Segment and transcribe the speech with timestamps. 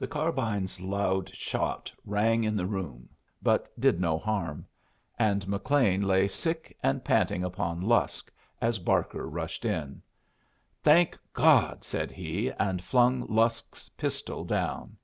[0.00, 3.08] The carbine's loud shot rang in the room,
[3.40, 4.66] but did no harm;
[5.16, 10.02] and McLean lay sick and panting upon Lusk as Barker rushed in.
[10.82, 14.96] "Thank God!" said he, and flung Lusk's pistol down.